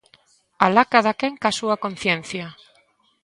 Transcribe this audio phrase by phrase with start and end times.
[0.65, 2.45] ¡Alá cadaquén coa súa conciencia!